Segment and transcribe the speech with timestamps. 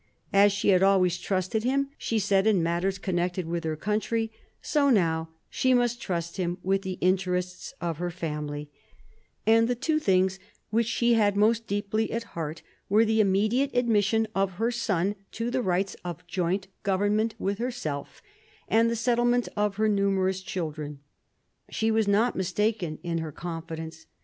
[0.33, 4.89] As she had always trusted him, she said, in matters connected with her country, so
[4.89, 8.67] now she must trust him with the interests of her family;
[9.45, 10.39] and the two things
[10.71, 15.51] which she had most deeply at heart were the immediate admission of her son to
[15.51, 18.23] the rights of joint government with herself,
[18.67, 20.97] and the settlement of her numerous children.
[21.69, 24.07] She was not mistaken in her confidence.